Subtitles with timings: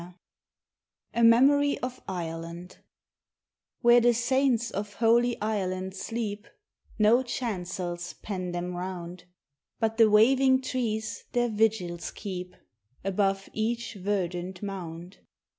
[0.01, 0.11] X
[1.13, 2.79] A MEMORY OF IRELAND
[3.83, 6.47] WHERE the saints of Holy Ireland sleep
[6.97, 9.25] No chancels pen them round,
[9.79, 12.55] But the waving trees their vigils keep
[13.03, 15.19] Above each verdant mound.